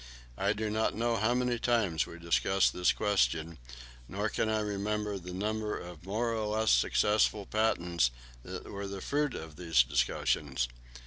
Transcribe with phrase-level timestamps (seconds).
[0.39, 3.59] I do not know how many times we discussed this question,
[4.07, 8.09] nor can I remember the number of more or less successful patents
[8.41, 10.67] that were the fruit of these discussions.